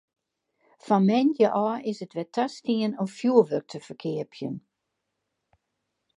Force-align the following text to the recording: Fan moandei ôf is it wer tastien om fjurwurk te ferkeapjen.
Fan 0.85 1.03
moandei 1.07 1.51
ôf 1.65 1.81
is 1.91 1.99
it 2.05 2.15
wer 2.15 2.29
tastien 2.35 2.91
om 3.01 3.09
fjurwurk 3.17 3.65
te 3.69 3.79
ferkeapjen. 3.87 4.55